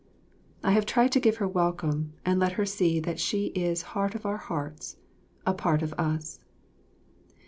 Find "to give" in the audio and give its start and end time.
1.11-1.35